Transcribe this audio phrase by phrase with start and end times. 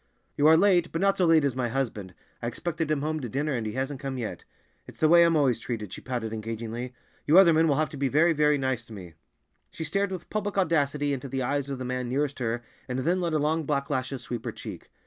[0.35, 2.15] "You are late, but not so late as my husband.
[2.41, 4.43] I expected him home to dinner, and he hasn't come yet.
[4.87, 6.95] It's the way I'm always treated," she pouted engagingly;
[7.27, 9.13] "you other men will have to be very, very nice to me."
[9.69, 13.21] She stared with public audacity into the eyes of the man nearest her, and then
[13.21, 14.89] let her long black lashes sweep her cheek.